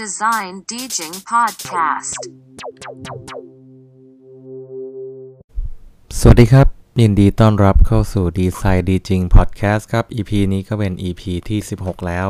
[0.00, 2.12] Design DJing Podcast
[6.18, 6.66] สวัสดีครับ
[7.00, 12.26] ยินดีต้อนรับเข้าสู่ Design d j i n g Podcast ครับ EP นี้ก็เป็น EP ที่ 16 แล้ว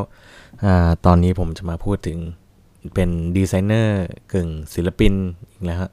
[0.65, 0.67] อ
[1.07, 2.19] ตอนนี้ผมจะมาพูดถึง
[2.95, 5.15] เป็นดีไซเนอร์กึ่งศิลปิน
[5.51, 5.91] อีกแล้วฮะ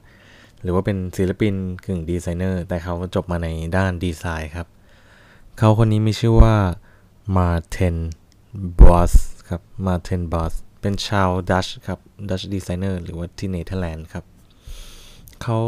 [0.62, 4.66] หรือว่าเป็นศิลปินกึ่งดีไซเนอร์ แต่เขาจบมาในด้านดีไซน์ครับ
[5.58, 6.56] เขาคนนี้มีชื่อว่า
[7.36, 7.96] Martin
[8.78, 9.12] Boss
[9.48, 11.98] ครับ Martin Boss เเป็นชาวดัชครับ
[12.30, 14.24] ดัชดีไซเนอร์หรือว่าที่เนเธอร์แลนด์ครับ
[15.42, 15.58] เขา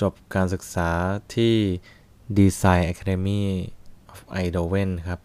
[0.00, 0.90] จบการศึกษา
[1.34, 1.54] ที่
[2.38, 3.42] Design Academy
[4.12, 5.20] of Eindhoven ครับ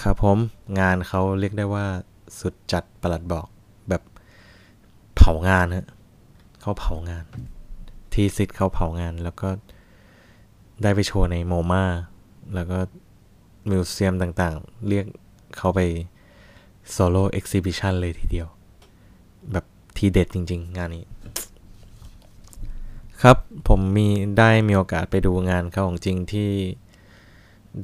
[0.00, 0.38] ครับผม
[0.80, 1.86] งานเขาเรียกได้ว่า
[2.38, 3.46] สุดจัดประหลัดบอก
[3.88, 4.02] แบบ
[5.16, 5.86] เผางานฮะ
[6.60, 7.24] เขาเผางาน
[8.14, 9.48] ที่ซิดเขาเผางานแล้วก็
[10.82, 11.84] ได้ไปโชว์ใน MoMA
[12.54, 12.78] แล้วก็
[13.70, 15.06] museum ต่างๆ เรียก
[15.56, 15.80] เขาไป
[16.92, 18.48] solo exhibition เลยทีเดียว
[19.52, 19.64] แบบ
[19.96, 21.04] ทีเด็ดจริง ๆ งานนี้
[23.22, 23.36] ครับ
[23.68, 26.50] ผมมีได้มีโอกาสไปดูงานเขาของจริงที่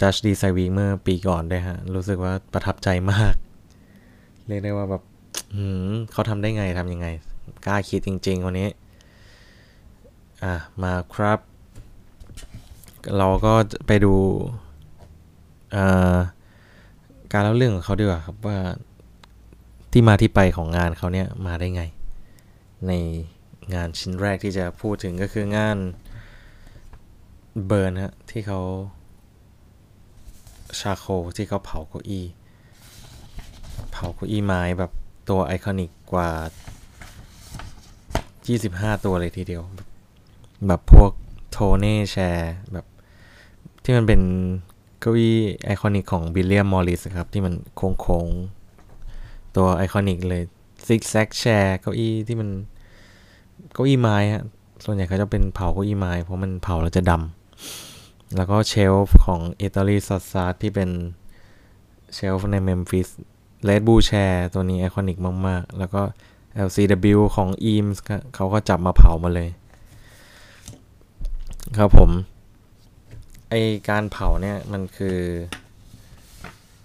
[0.01, 3.35] Dutch Design Week เมื่อปีก่อนด้วยฮะ รู้สึกว่าประทับใจมาก
[4.47, 5.03] เรียกได้ว่าแบบ
[5.57, 7.07] หืมเขาทำได้ไงทำยังไง
[7.67, 8.69] กล้าคิดจริงๆวันนี้
[10.45, 11.39] อะ มาครับ
[13.19, 13.55] เราก็
[13.87, 14.15] ไปดู
[17.33, 18.59] การเล่าเรื่องของเขาดีกว่าครับว่า
[19.97, 21.83] ที่มาที่ไปของงานเขาเนี่ยมาได้ไง
[22.87, 22.93] ใน
[23.75, 25.77] งานชิ้นแรกที่จะพูดถึงก็คืองาน
[27.67, 28.61] เบิร์นฮะที่เขา
[30.81, 31.07] ชาโค
[31.37, 32.27] ที่เขาเผาเก้าอี้
[33.93, 34.93] เผาเก้าอี้ไม้แบบ
[35.29, 36.31] ตัวไอคอนิกกว่า
[38.47, 39.63] 25 ตัวเลยทีเดียว
[40.67, 41.11] แบบพวก
[41.51, 42.87] Thonet chair แบบ
[43.85, 44.21] ที่มันเป็น
[45.01, 48.64] เก้าอี้ iconic ของ William Morris ครับ ที่มันโค้งๆ
[49.57, 50.43] ตัว iconic เลย
[50.87, 52.49] Zigzag chair เก้าอี้ที่มัน
[53.73, 54.45] เก้าอี้ไม้ฮะ
[54.85, 60.91] ส่วนใหญ่เขาจะเป็นเผาเก้าอี้ไม้เพราะมันเผาแล้วจะดำ แล้วก็ shelf ของ Ettore Sottsass ที่เป็น
[62.15, 63.09] shelf ใน Memphis
[63.65, 65.17] เลดบูแชร์ตัวนี้ไอคอนิก
[65.47, 66.03] มาก ๆ แล้วก็
[66.67, 67.99] LCW ของ Eames
[68.35, 69.51] เขาก็จับมาเผามาเลย
[71.79, 72.11] ครับผม
[73.51, 73.55] ไอ
[73.89, 75.19] การเผาเนี่ย มันคือ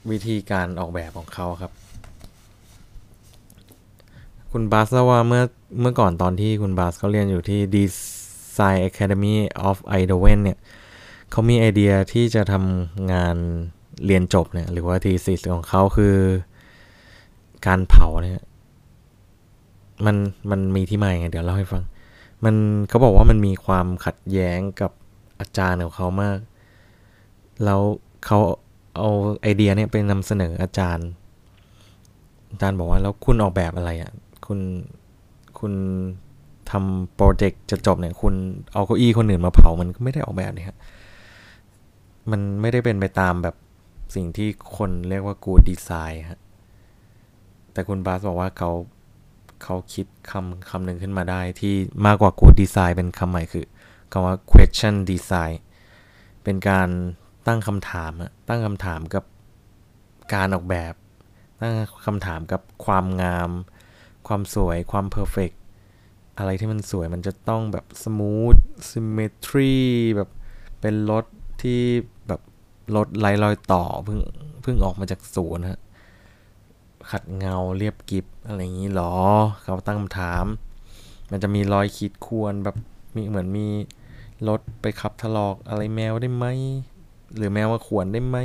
[0.09, 1.71] วิธีการออกแบบของเขาครับ
[4.53, 5.43] คุณบาสเล่าว่าเมื่อ
[5.81, 9.35] เมื่อก่อนตอนที่คุณบาสเขาเรียนอยู่ที่ Design Academy
[9.69, 10.57] of Eindhoven เนี่ย
[11.31, 13.35] เขามีไอเดียที่จะทำงาน
[14.05, 16.15] เรียนจบเนี่ย หรือว่าทีสิสของเขาคือ
[17.67, 18.39] การเผาเนี่ย
[20.05, 20.15] มัน
[20.51, 21.83] มันมีที่มาไงเดี๋ยวเล่าให้ฟัง
[22.43, 22.55] มัน
[22.89, 24.91] เขาบอกว่ามันมีความขัดแย้งกับ
[25.39, 26.37] อาจารย์ของเขามาก
[27.63, 27.81] แล้ว
[28.25, 28.39] เขา
[28.97, 29.11] เอา
[29.41, 31.07] ไอเดียเนี่ยไปนำเสนออาจารย์
[32.51, 34.11] อาจารย์บอกว่าแล้วคุณออกแบบอะไรอะ่ะ
[34.49, 34.61] คุณ
[35.59, 35.73] คุณ
[36.71, 38.33] ทำโปรเจกต์จะจบเนี่ยคุณ
[38.73, 40.77] เอาเก้าอี้คนอื่นมาเผามันก็ไม่ได้ออกแบบเนี่ยฮะ
[42.31, 43.55] มันไม่ได้เป็นไปตามแบบ
[44.15, 46.39] สิ่งที่คนเรียกว่ากูดีไซน์ฮะ
[47.73, 48.71] แต่คุณบาสบอกว่าเขา
[49.63, 53.65] เขาคิดคำคำหนึ่งขึ้นมาได้ที่มากกว่า good design เป็นคำใหม่คือ
[54.11, 55.53] คำว่า question design
[56.43, 56.89] เป็นการ
[57.47, 59.23] ตั้งคำถามอะตั้งคำถามกับ
[60.33, 60.93] การออกแบบ
[61.59, 61.73] ตั้ง
[62.05, 63.49] คำถามกับความงาม
[64.27, 65.55] ความสวยความ perfect
[66.37, 68.59] อะไรที่มันสวยมันจะต้องแบบ smooth
[68.89, 69.77] symmetry
[70.15, 70.29] แบบ
[70.81, 71.25] เป็นรถ
[71.61, 71.81] ที่
[72.27, 72.41] แบบ
[72.95, 74.19] รถไร้รอยต่อเพิ่ง
[74.61, 75.79] เพิ่งออกมาจากศูนย์ฮะ
[77.11, 79.13] ขัดเงาเรียบกิบอะไรอย่างนี้หรอ
[79.63, 80.45] เขาตั้งคำถาม
[81.31, 82.75] มันจะมีรอยขีดข่วนแบบ
[83.15, 83.67] มีเหมือนมี
[84.47, 86.45] รถไปขับถลอกอะไรแมวได้ไหม
[87.35, 88.37] หรือแมวมาข่วนได้ไหม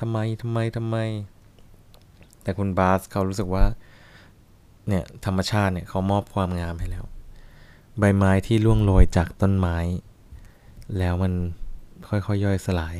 [0.00, 0.96] ทำไมทำไมทำไม
[2.42, 3.64] แต่คุณบาสเขารู้สึกว่า
[4.88, 7.04] เนี่ยธรรมชาติเนี่ยเขามอบความงามให้แล้ว
[7.98, 9.76] ใบไม้ที่ร่วงโรยจากต้นไม้
[10.98, 11.32] แล้วมัน
[12.08, 12.96] ค่อยๆยย่อยสลาย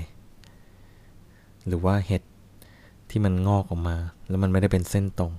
[1.66, 2.22] หรือว่าเห็ด
[3.10, 3.96] ที่มันงอกออกมา
[4.28, 5.32] แล้วมันไม่ได้เป็นเส้นตรง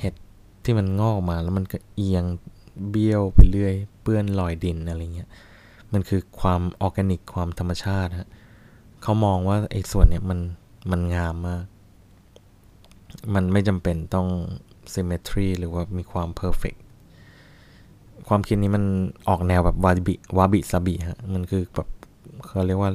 [0.00, 0.14] เห็ด
[0.64, 2.24] ที่มันงอกออกมาแล้วมันก็เอียง
[2.90, 5.28] เบี้ยวไปเรื่อย เปื้อนรอยดินอะไรเงี้ย
[5.92, 8.28] มันคือความออร์แกนิกความธรรมชาติฮะ
[9.02, 10.38] เขามองว่าไอ้ส่วนเนี้ยมัน
[10.90, 11.64] มันงามมาก
[13.34, 14.28] มันไม่จำเป็นต้อง
[14.94, 16.80] symmetry หรือว่ามีความ perfect
[18.28, 18.84] ความคิดนี้มัน
[19.28, 21.88] ออกแนวแบบ wabi wabi-sabi ฮะ มันคือแบบ
[22.46, 22.92] เขาเรียกว่า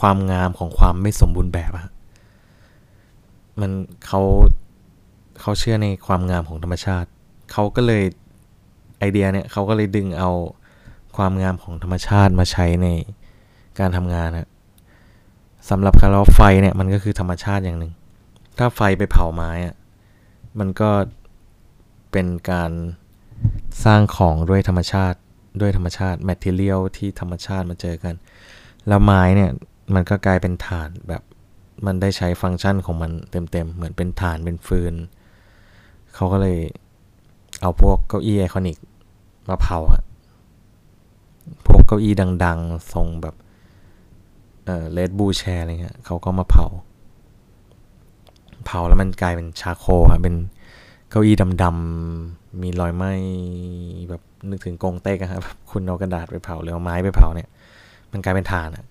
[0.00, 1.92] ความงามของความไม่สมบูรณ์แบบฮะ
[3.60, 3.70] มัน
[4.06, 4.20] เขา
[5.40, 7.08] เขาเชื่อในความงามของธรรมชาติ
[7.52, 8.04] เขาก็เลย
[8.98, 10.30] ไอเดียเนี่ยเขาก็เลยดึงเอา
[11.16, 12.88] ความงามของธรรมชาติมาใช้ใน
[13.78, 14.48] การทำงานนะ
[15.70, 17.92] สำหรับคาร์ลไฟเนี่ยมันก็คือธรรมชาติอย่างหนึ่ง
[18.58, 19.74] ถ้าไฟไปเผาไม้อะ
[20.58, 20.90] มันก็
[22.12, 22.72] เป็นการ
[23.84, 25.18] สร้างของด้วยธรรมชาติ
[25.60, 28.14] ด้วยธรรมชาติ material ที่ธรรมชาติมาเจอกัน
[28.88, 29.50] แล้วไม้เนี่ย
[29.94, 31.22] มันก็กลายเป็นถ่านแบบ
[31.86, 34.94] มันได้ใช้ฟังก์ชันของมันเต็มๆ เหมือนเป็นถ่านเป็นฟืน
[36.14, 36.58] เขาก็เลย
[37.60, 38.78] เอาพวกเก้าอี้ iconic
[39.48, 40.04] มาเผาฮะ
[41.66, 42.14] พวกเก้าอี้
[42.44, 43.34] ดังๆ ทรงแบบ
[44.64, 46.66] เออ Red Blue Chair อะไรเงี้ยเขาก็มาเผา
[48.64, 50.36] เผาแล้วมันกลายเป็น charcoal ครับเป็น
[51.10, 53.12] เก้าอี้ดำๆมีรอยไหม้
[54.10, 57.48] แบบนึกถึงกงเต็กอะครับคุณเอากระดาษไปเผาหรือเอาไม้ไปเผาเนี่ย
[58.12, 58.84] มันกลายเป็นถ่านอะ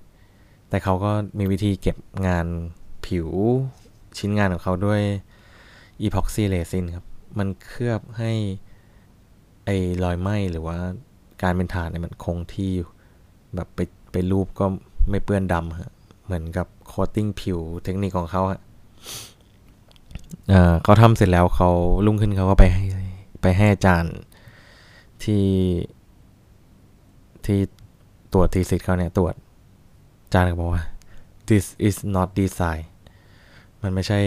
[0.69, 2.45] แต่เขาก็มีวิธีเก็บงาน
[3.05, 3.27] ผิว
[4.17, 5.01] ชิ้นงานของเขาด้วย
[6.01, 7.05] อีพ็อกซี่เรซินครับ
[7.39, 8.31] มันเคลือบให้
[9.65, 10.77] ไอ้รอยไหม้หรือว่า
[11.43, 12.87] การเป็นฐานเนี่ยมันคงที่อยู่
[13.55, 13.79] แบบไป
[14.11, 14.65] ไปรูปก็
[15.09, 15.91] ไม่เปื้อนดำฮะ
[16.25, 18.61] เหมือนกับโคตติ้งผิวเทคนิคของเขาฮะ
[20.83, 21.69] เขาทำเสร็จแล้วเขา
[22.05, 22.63] ลุ่งขึ้นเขาก็ไป
[23.41, 24.15] ไปให้อาจารย์
[25.23, 25.45] ที่
[27.45, 27.59] ที่
[28.33, 29.33] ตรวจทีสิทธ์เขาเนี่ยตรวจ
[30.23, 30.83] อาจารย์ก็บอกว่า
[31.49, 32.83] this is not design
[33.81, 34.19] มันไม่ใช่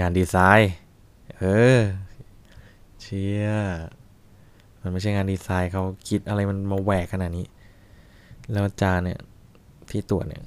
[0.00, 0.72] งานดีไซน์
[1.38, 1.44] เอ
[1.78, 1.80] อ
[3.00, 3.48] เชี่ย
[4.82, 7.46] มันไม่ใช่งานดีไซน์เขาคิดอะไรมันมาแหวกขนาดนี้
[8.52, 9.20] แล้วอาจารย์เนี่ย
[9.90, 10.42] ที่ตรวจเนี่ย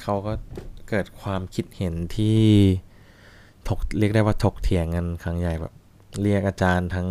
[0.00, 0.32] เขาก็
[0.88, 2.42] เกิดความคิดเห็นที่
[3.68, 5.72] ถกเรียกได้ว่าถกเถียงกันครั้งใหญ่แบบ
[6.22, 7.08] เรียกอาจารย์ทั้ง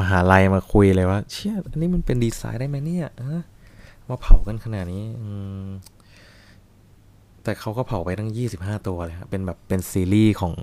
[0.00, 3.08] มหาลัยมาคุยเลยว่า เชี่ยอันนี้มันเป็นดีไซน์ได้ไหมเนี่ย
[4.08, 5.04] มาเผากันขนาดนี้
[7.42, 10.54] แต่เขาก็เผาไปทั้งยี่สิบห้าตัวเลยครับเป็นแบบเป็นซีรีส์ของ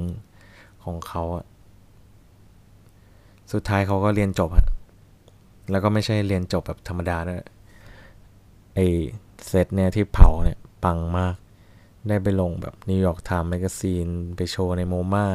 [0.83, 1.23] ของเขา
[3.53, 4.67] สุดท้ายเขาก็เรียนจบฮะ
[5.71, 7.41] แล้วก็ไม่ใช่เรียนจบแบบธรรมดาด้วย
[8.75, 8.79] ไอ้
[9.47, 11.35] เซตเนี่ยที่เผาเนี่ย ปังมาก
[12.09, 14.07] ได้ไปลงแบบ New York Times Magazine
[14.37, 15.27] ไปโชว์ใน MoMA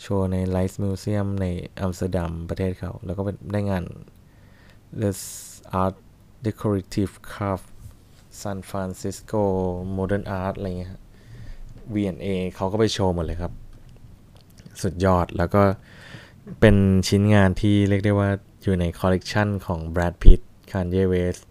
[0.00, 1.46] โชว์ใน Rijksmuseum ใน
[1.80, 3.22] อัมสเตอร์ดัมประเทศเขา แล้วก็
[3.52, 3.84] ได้งาน
[5.00, 5.10] The
[5.82, 5.94] Art
[6.46, 7.68] Decorative Craft
[8.40, 9.32] San Francisco
[9.94, 10.92] Modern Art อะไรเงี้ย
[11.94, 12.26] V&A
[12.56, 13.52] เขาก็ไปโชว์หมดเลยครับ
[14.82, 15.62] สุดยอดแล้วก็
[16.60, 16.76] เป็น
[17.08, 18.28] ชิ้นงานที่เรียกได้ว่า
[18.62, 20.40] อยู่ในคอลเลกชันของ Brad Pitt
[20.70, 21.42] Kanye West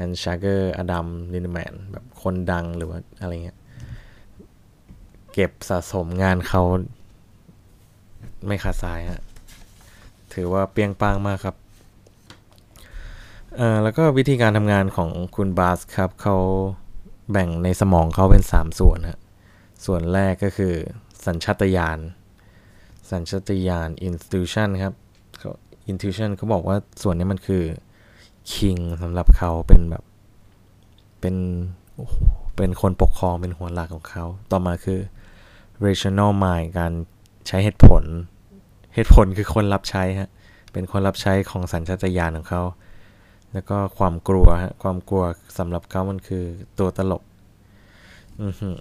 [0.00, 3.57] and Sugar Adam Lindemann แบบคนดังหรือว่าอะไรเงี้ย
[5.32, 6.62] เก็บสะสมงานเขา
[8.46, 9.22] ไม่ขาดสายฮะ
[10.32, 11.56] ถือว่าเปียงปังมากครับ
[13.58, 16.36] อ่าแล้วก็วิธีการทำงานของคุณบาสครับเขา
[17.32, 19.18] แบ่งในสมองเขาเป็น 3 ส่วนฮะ
[19.84, 20.74] ส่วนแรกก็คือ
[21.26, 21.98] สัญชาตญาณ
[23.10, 24.94] สัญชาตญาณ institution ครับ
[25.90, 27.64] intuition เขาบอกว่าส่วนนี้มันคือ
[28.52, 30.04] king สำหรับเขาเป็นแบบ
[31.20, 31.36] เป็น
[32.56, 35.00] เป็นคนปกครองเป็นหัวหลักของเขา ต่อมาคือ
[35.86, 36.92] rational mind การ
[37.46, 38.04] ใช้เหตุผล
[38.94, 40.30] เหตุผลคือคนรับใช้ฮะ
[40.72, 42.62] เป็นคนรับใช้ของสัญชาตญาณของเขา
[43.52, 45.24] แล้วก็ความกลัวฮะ ความกลัว
[45.58, 46.44] สำหรับเขามันคือ
[46.78, 47.22] ตัวตลก
[48.42, 48.78] อือหือ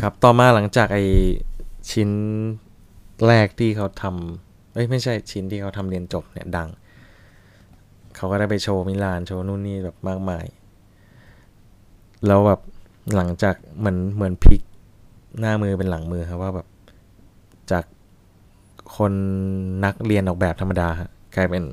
[0.00, 0.98] ครับ ต่อมาหลังจากไอ
[1.90, 2.10] ชิ้น
[3.26, 6.68] แรกที่เขาทำเอ้ยไม่ใช่ชิ้นที่เขาทำเรียนจบเนี่ยดัง
[8.16, 10.46] เขาก็ได้ไปโชว์มิลานโชว์นู่นนี่แบบมากมาย
[12.26, 12.60] แล้วแบบ
[13.14, 14.62] หลังจากเหมือนเหมือนพลิก
[15.40, 16.66] หน้ามือเป็นหลังมือครับว่าแบบ
[17.70, 17.84] จาก
[18.96, 19.12] คน
[19.84, 20.88] นักเรียนออกแบบธรรมดา
[21.36, 21.64] กลายเป็น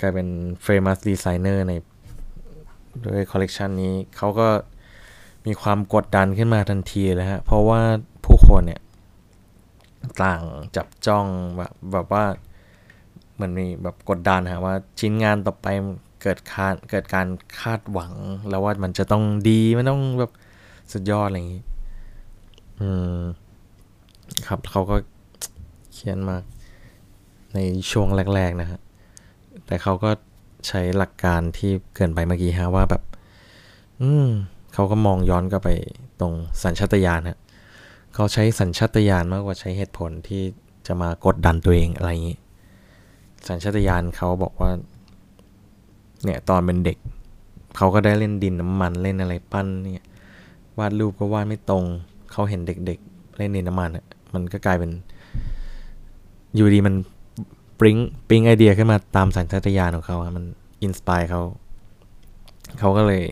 [0.00, 0.28] กลายเป็น
[0.66, 1.72] famous designer ใน
[3.04, 4.48] ด้วยคอลเลกชันนี้เขาก็
[5.46, 7.80] มีความกดดันขึ้นมาทันทีเลยฮะ เพราะว่า
[8.24, 8.80] ผู้คนเนี่ย
[10.22, 10.42] ต่าง
[10.76, 12.24] จับจ้องแบบแบบว่า
[13.34, 15.66] เหมือนมีแบบกดดันฮะว่าชิ้นงานต่อไป
[16.22, 17.26] เกิดคาดเกิดการ
[17.60, 18.12] คาดหวัง
[18.50, 20.32] แล้วว่ามันจะต้องดีมันต้องแบบ
[20.92, 21.62] สุดยอดอะไรอย่างนี้
[22.80, 23.20] อืม
[24.46, 24.96] ครับเขาก็
[25.92, 26.36] เขียนมา
[27.54, 27.58] ใน
[27.90, 28.80] ช่วงแรก ๆ นะฮะ
[29.66, 30.10] แต่เขาก็
[30.66, 33.02] ใช้หลักการที่เกินไปเมื่อกี้ฮะว่าแบบ
[34.02, 34.28] อืม
[34.72, 35.68] เขาก็มองย้อนกลับไป
[36.20, 37.38] ตรงสัญชาตญาณฮะ
[38.14, 40.42] เขาใช้สัญชาตญาณมากกว่าใช้เหตุผลที่
[40.86, 42.38] จะมากดดันตัวเองอะไรอย่างนี้
[43.48, 44.70] สัญชาตญาณเขาบอกว่า
[46.24, 46.98] เนี่ยตอนเป็นเด็ก
[47.76, 50.06] เขาก็ได้เล่นดินน้ำมันเล่นอะไรปั้นเนี่ย
[50.78, 51.84] วาดรูปก็วาดไม่ตรง
[52.34, 54.90] เขาเห็นเด็กๆเล่นดินน้ำมันอะมันก็กลายเป็น
[56.54, 56.94] อยู่ดีมัน
[57.80, 57.98] ปริ้ง
[58.28, 60.44] ปริ้งไอเดียขึ้นมาตามสัญชาตญาณของเขาครับมัน
[60.82, 61.42] inspire เขา
[62.78, 63.22] เขาก็เลย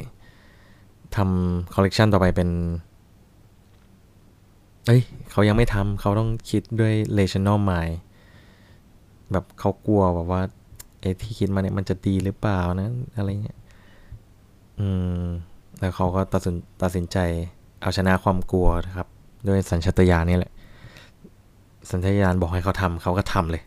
[1.17, 2.49] ทำคอลเลกชันต่อไปเป็น
[4.87, 7.95] เอ้ย เขายังไม่ทำเขาต้องคิดด้วย rational mind
[9.33, 10.43] แบบเขากลัวแบบว่า
[11.01, 13.59] ไอ้ที่คิดมาเนี่ยมันจะดีหรือเปล่านะ อะไรเงี้ย
[14.81, 14.89] อื
[15.21, 15.23] ม
[15.79, 17.19] แล้วเขาก็ตัดสินตัดสินใจ
[17.83, 19.09] เอาชนะความกลัวนะครับ
[19.49, 20.53] ด้วยสัญชาตญาณนี่แหละ
[21.91, 23.63] สัญชาตญาณบอกให้เขาทำเขาก็ทำเลย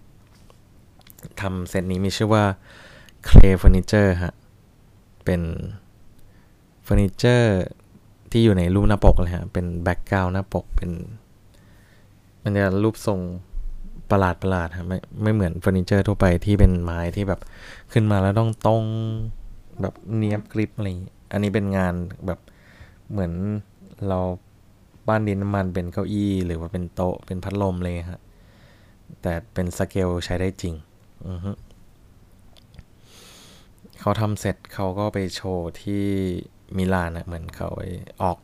[1.42, 2.44] ทำเซตนี้มีชื่อว่า
[3.28, 4.34] Clay Furniture ฮะ
[5.26, 5.42] เป็น
[6.84, 7.64] เฟอร์นิเจอร์
[8.32, 10.92] ที่อยู่ในรูปหน้าปกเลยฮะ เป็น background หน้าปกเป็น
[12.44, 13.20] มันจะรูปทรง
[14.12, 17.40] ประหลาดประหลาดฮะไม่ไม่เหมือนเฟอร์นิเจอร์ทั่วไปที่เป็นไม้ที่แบบ
[17.94, 18.84] ขึ้นมาแล้วต้องตรง
[19.82, 20.88] แบบเนียบกริบอะไร
[21.32, 21.94] อันนี้เป็นงาน
[22.28, 22.40] แบบ
[23.12, 23.32] เหมือน
[24.08, 24.20] เรา
[25.08, 28.22] ปั้นดินน้ำมันเป็นเก้าอี้ หรือว่าเป็นโต๊ะเป็นพัดลมเลยฮะ
[29.22, 30.76] แต่เป็นสเกลใช้ได้จริง
[31.28, 31.52] อือฮึ
[34.00, 36.04] เขาทำเสร็จเขาก็ไปโชว์ที่
[36.78, 37.82] มิลานนะเหมือนเขาไป
[38.22, 38.38] ออก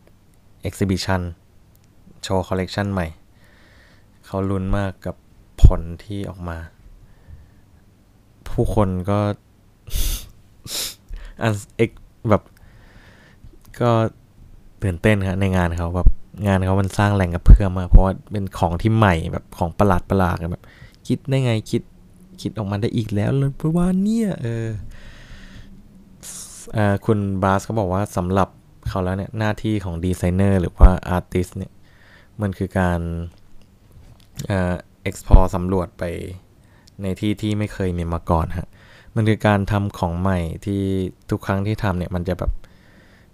[0.62, 1.22] exhibition
[2.24, 3.08] โชว์คอลเลกชันใหม่
[4.26, 5.16] เขาลุ้นมากกับ
[5.64, 6.58] ผลที่ออกมา
[8.48, 9.20] ผู้คนก็
[11.42, 11.92] อันเอก
[12.30, 12.42] แบบ
[13.82, 13.92] ก็
[14.84, 16.08] ตื่นเต้นครับในงานเขาแบบ
[16.48, 20.64] งานเขามันสร้างแรงกระเพื่อมมากเพราะว่าเป็นของที่ใหม่แบบของประหลาดประหลาดแบบ
[21.08, 21.82] คิดได้ไงคิด
[22.42, 24.68] คิดออกมาได้อีกแล้วเลยเพราะว่าเนี่ยเออ
[27.06, 28.50] คุณบาสเขาบอกว่าสำหรับ
[28.90, 31.72] เขาแล้วเนี่ยหน้าที่ของดีไซเนอร์หรือว่าอาร์ติสเนี่ย
[32.42, 33.00] มันคือการ
[34.48, 34.76] เอ่อ
[35.10, 36.04] explore สำรวจไป
[37.02, 38.68] ในที่ที่ไม่เคยมีมาก่อนฮะ
[39.16, 40.82] มันคือการทำของใหม่ที่
[41.30, 42.52] ทุกครั้งที่ทำเนี่ยมันจะแบบ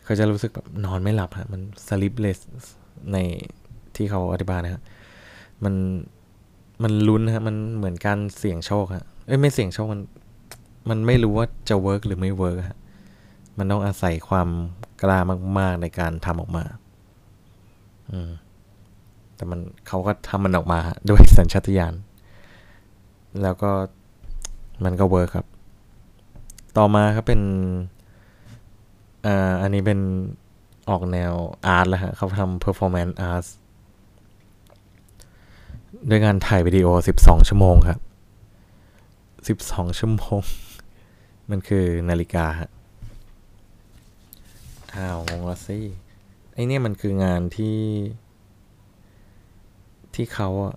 [0.08, 2.40] เขาจะรู้สึกแบบนอนไม่หลับฮะมัน sleepless
[3.14, 3.18] ใน
[3.96, 4.82] ที่เขาอธิบายนะฮะ
[5.64, 5.74] มัน
[6.84, 10.02] มันลุ้นฮะมันเหมือนการเสี่ยงโชคฮะเอ้ยไม่เสี่ยงโชคมัน
[10.90, 12.78] มันไม่รู้ว่าจะ work หรือไม่ work ฮะ
[13.58, 14.50] มันต้องอาศัยความ
[15.02, 15.20] กล้า
[15.60, 16.64] มาก ๆ ในการทำออกมา
[18.12, 18.32] อืม
[19.36, 21.94] แต่มันเขาก็ทำมันออกมาด้วยสัญชาตญาณ
[23.44, 23.72] แล้วก็
[24.84, 25.48] มันก็เวิร์กครับ
[26.78, 27.42] ต่อมาครับเป็น
[29.28, 30.00] อ่าอันนี้เป็น
[30.90, 31.34] ออกแนว
[31.66, 33.46] อาร์ตแล้วฮะเขาทำ performance art
[36.10, 36.88] ด้วยการถ่ายวิดีโอ
[37.20, 38.00] 12 ชั่วโมงครับ
[39.70, 40.40] 12 ชั่วโมง
[41.50, 42.70] มันคือนาฬิกาฮะ
[44.94, 45.80] อ้าว งงละสิ
[46.54, 47.80] ไอเนี่ยมันคืองานที่
[50.14, 50.76] ที่เขาอะ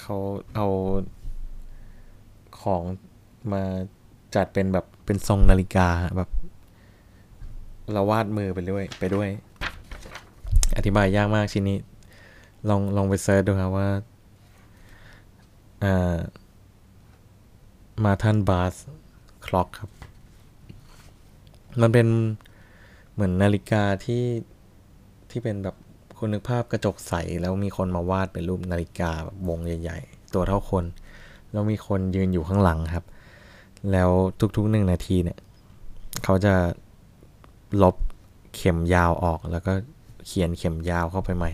[0.00, 0.16] เขา
[0.54, 0.66] เอา
[2.60, 2.82] ของ
[3.52, 3.62] มา
[4.36, 6.30] จัดเป็นแบบเป็นทรงนาฬิกาแบบ
[7.92, 9.28] เราวาดมือไปด้วยไปด้วย
[10.76, 11.78] อธิบายยากมากชิ้นนี้
[12.68, 13.88] ลองลองไปเซิร์ชดูครับว่า
[15.84, 16.16] อ่า
[18.04, 18.74] มาทันบาส
[19.46, 19.90] คล็อกครับ
[21.80, 22.06] มันเป็น
[23.14, 24.24] เหมือนนาฬิกาที่
[25.30, 25.76] ที่เป็นแบบ
[26.18, 30.84] คุณนึกภาพกระจกใส แล้วมีคนมาวาดเป็นรูปนาฬิกาแบบวงใหญ่ ๆ ตัวเท่าคน
[31.52, 33.04] แล้วมีคนยืนอยู่ข้างหลังครับ
[33.92, 34.10] แล้ว
[34.56, 35.38] ทุกๆหนึ่งนาทีเนี่ย
[36.24, 36.54] เขาจะ
[37.82, 37.96] ลบ
[38.54, 39.72] เข็มยาวออก แล้วก็
[40.26, 41.50] เขียนเข็มยาวเข้าไปใหม่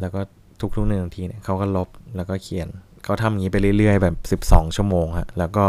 [0.00, 0.20] แล้วก็
[0.76, 2.68] ทุกๆหนึ่งนาทีเนี่ยเขาก็ลบแล้วก็เขียน
[3.04, 4.08] เขาทำอย่างนี้ไปเรื่อยๆ แบ
[4.38, 5.66] บ 12 ชั่วโมงฮะ แล้วก็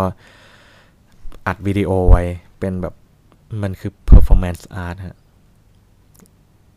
[1.48, 2.24] อัดวิดีโอไว้
[2.60, 2.96] เป็นแบบ
[3.62, 5.18] มันคือ performance art ฮะ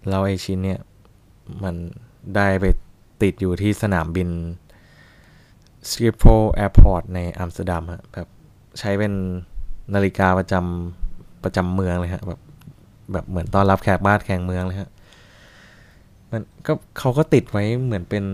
[0.09, 0.81] แล้วไอชิ้นเนี่ย
[1.65, 1.75] มัน
[2.37, 2.65] ได้ไป
[3.23, 4.29] ติดอยู่ที่สนามบิน
[5.91, 8.29] Schiphol Airport ในอัมสเตอร์ดัมฮะแบบ
[8.79, 9.13] ใช้เป็น
[9.95, 12.41] นาฬิกาประจำประจำเมืองเลยฮะแบบ
[13.13, 14.91] แบบเหมือนต้อนรับแขกบ้านแขกเมืองเลยฮะ
[16.31, 18.25] มันก็เขาก็ติดไว้เหมือนเป็น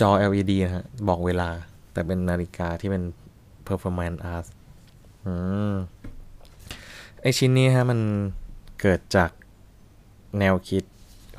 [0.00, 1.48] จอ LED นะฮะ บอกเวลา
[1.92, 3.02] แต่เป็นนาฬิกาที่เป็น
[3.66, 4.46] performance art
[5.24, 5.32] อื
[5.70, 5.72] ม
[7.20, 8.00] ไอชิ้นนี้ฮะ มัน
[8.80, 9.30] เกิดจาก
[10.38, 10.84] แนวคิด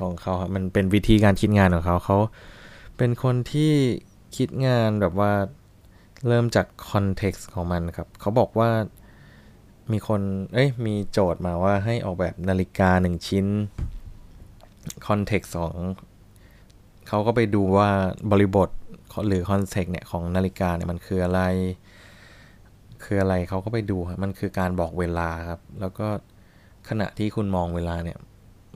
[0.00, 2.18] ของเขาครับมันเป็นวิธีการคิดงานของเขา เขา
[2.96, 3.72] เป็นคนที่
[4.36, 5.32] คิดงานแบบว่า
[6.26, 8.70] เริ่มจากคอนเท็กซ์ของมันครับ เขาบอกว่า
[9.92, 10.20] มีคน
[10.54, 13.46] เอ้ย มีโจทย์มาว่าให้ออกแบบนาฬิกาหนึ่งชิ้น
[15.06, 15.76] context ของ
[17.08, 17.88] เขาก็ไปดูว่า
[18.30, 18.68] บริบท
[19.26, 21.40] หรือ context เนี่ย ของนาฬิกาเนี่ย มันคืออะไร
[23.04, 26.08] คืออะไรเขาก็ไปดูมันคือการบอกเวลาครับ แล้วก็
[26.88, 28.18] ขณะที่คุณมองเวลาเนี่ย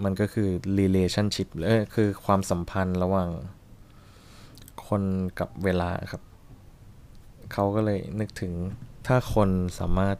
[0.04, 3.30] มันก็คือ relationship เออคือความสัมพันธ์ระหว่าง
[4.88, 5.02] คน
[5.38, 6.22] กับเวลาครับ
[7.52, 8.52] เขาก็เลยนึกถึง
[9.06, 10.16] ถ้าคนสามารถ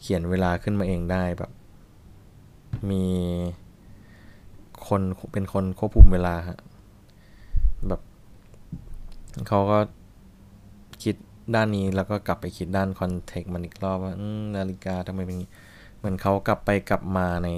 [0.00, 1.50] เขียนเวลาขึ้นมาเองได้แบบ
[2.90, 3.04] มี
[4.88, 6.58] คนเป็นคนควบคุมเวลาฮะ
[7.88, 8.00] แบบ
[9.48, 9.78] เขาก็
[11.02, 11.16] คิด
[11.54, 14.14] ด้านนี้แล้วก็กลับไปคิดด้าน context มันอีกรอบว่า
[14.56, 15.38] นาฬิกาทำไมเป็น
[15.98, 17.48] เหมือนเขากลับไปกลับมาใน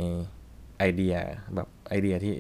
[0.78, 1.14] ไอเดีย
[1.54, 2.34] แบบไอเดียที่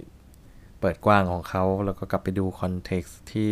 [0.80, 3.50] เปิดกว้างของเขาแล้วก็กลับไปดู context ที่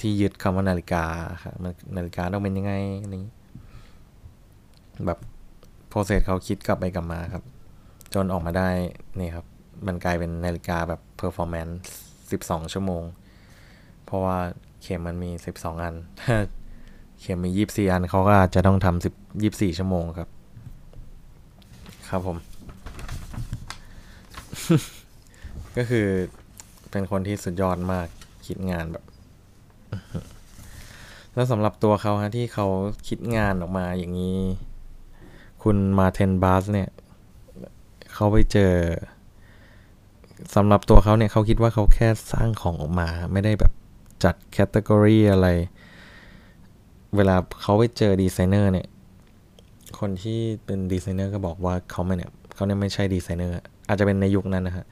[0.00, 1.04] ที่ยึดคำว่านาฬิกา
[1.42, 1.54] ครับ
[1.96, 2.72] นาฬิกาต้องเป็นยังไง
[3.14, 3.24] นี้
[5.06, 5.18] แบบ
[5.88, 7.44] โปรเซสเขาคิดกลับไปกลับมาครับ
[8.14, 8.68] จนออกมาได้
[9.18, 9.46] นี่ครับ
[9.86, 11.74] มันกลายเป็นนาฬิกาแบบ performance
[12.30, 13.02] 12 ชั่วโมง
[14.04, 14.36] เพราะว่า
[14.82, 16.36] เข็มมันมี 12 อัน ถ้า
[17.20, 20.28] เข็มมี 24 อันเขาก็อาจจะต้องทำ10 24 ชั่วโมงครับ
[22.08, 22.36] ครับผม
[25.76, 26.06] ก็คือ
[26.90, 28.06] เป็นคนที่สุดยอดมาก
[28.46, 29.04] คิดงานแบบ
[31.34, 32.66] แล้วสำหรับตัวเขาฮะที่เขา
[33.08, 34.38] คิดงานออกมาอย่างนี้
[35.62, 36.88] คุณ Maarten Baas เนี่ย
[38.14, 38.74] เขาไปเจอ
[40.54, 43.72] สำหรับตัวเขาเนี่ยเขาคิดว่าเขาแค่สร้างของออกมา ไม่ได้แบบ
[44.24, 45.48] จัด category อะไร
[47.16, 48.86] เวลาเขาไปเจอดีไซเนอร์เนี่ย
[49.98, 53.54] คนที่เป็นดีไซเนอร์ก็บอกว่าเขาไม่เนี่ยเขาเนี่ยไม่ใช่ดีไซเนอร์
[53.88, 54.86] อาจจะเป็นในยุคนั้นนะฮะ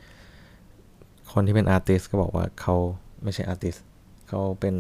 [1.32, 2.74] คนที่เป็นอาร์ติสก็บอกว่าเขา
[3.22, 3.74] ไม่ใช่อาร์ติส
[4.28, 4.76] เขาเป็น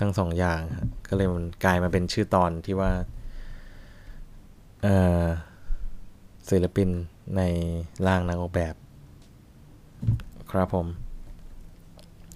[0.00, 0.60] ทั้งสองอย่าง
[1.08, 2.90] ก็เลยมันกลายมาเป็นชื่อตอนที่ว่า
[6.48, 6.88] ศิลปิน
[7.36, 7.42] ใน
[8.06, 8.74] ร่างนักออกแบบ
[10.50, 10.86] ครับผม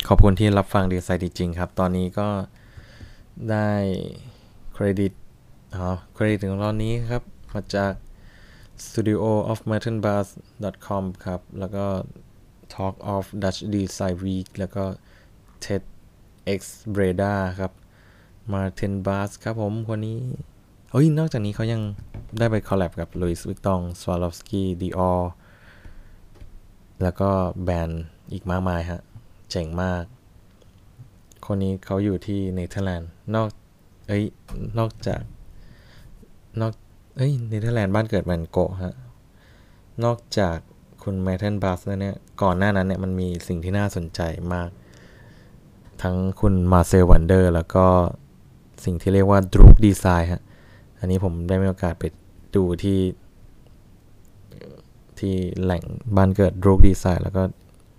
[0.08, 2.28] ขอบคุณที่รับฟังดีไซน์ดีจริงครับ ตอนนี้ก็
[3.50, 3.70] ได้
[4.74, 5.12] เครดิต
[5.76, 7.22] อ๋อเครดิตของเรานี้ครับ
[7.52, 7.92] มาจาก
[8.84, 10.28] studio of martin bars
[10.86, 11.86] com ครับ แล้วก็
[12.74, 14.84] Talk of Dutch Design Week แล้วก็
[15.64, 15.82] TED
[16.58, 16.60] X
[16.94, 17.72] Breda ครับ
[18.52, 20.18] Martin b a s ครับผมคนนี้
[20.90, 21.82] เฮ้ย นอกจากนี้เขายัง
[22.38, 25.20] ได้ไปคอลแลบกับ Louis Vuitton Swarovski Dior
[27.02, 27.30] แล้วก็
[27.64, 29.00] แบรนด์อีกมากมายฮะ
[29.50, 30.04] เจ๋งมาก
[31.46, 33.48] คนนี้เขาอยู่ที่เนเธอร์แลนด์ นอก
[34.08, 34.24] เอ้ย
[34.78, 35.20] นอกจาก
[36.60, 36.72] นอก
[37.16, 38.94] เอ้ย เนเธอร์แลนด์บ้านเกิดแวนโก๊ะฮะ
[40.04, 40.58] นอกจาก
[41.02, 44.20] คุณ Maarten Baas แล้วเนี่ย ก่อนหน้านั้นเนี่ยมันมีสิ่งที่น่าสนใจ
[44.54, 44.70] มาก
[46.02, 47.86] ทั้งคุณ Marcel Wanders แล้วก็
[48.84, 50.42] สิ่งที่เรียกว่า Droog Design ฮะ
[50.98, 52.04] อันนี้ผมได้มีโอกาสไป
[52.56, 53.00] ดูที่
[55.18, 55.82] ที่แหล่ง
[56.16, 57.42] บ้านเกิด Droog Design แล้วก็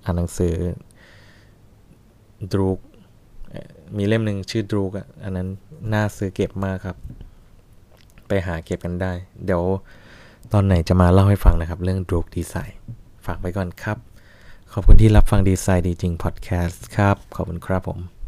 [0.03, 0.53] อ่านหนังสือ
[2.52, 2.78] ดรูก
[3.97, 4.91] มีเล่มหนึ่งชื่อดรูก
[5.23, 5.47] อันนั้น
[5.93, 6.97] น่าซื้อเก็บมากครับ
[8.28, 9.12] ไปหาเก็บกันได้
[9.45, 9.63] เดี๋ยว
[10.54, 12.78] ตอนไหนจะมาเล่าให้ฟังนะครับ เรื่องดรูกดีไซน์
[13.26, 13.97] ฝากไว้ก่อนครับ
[14.73, 18.20] ขอบคุณที่รับฟังดีไซน์ดีจริงพอดแคสต์ครับ ขอบคุณครับผม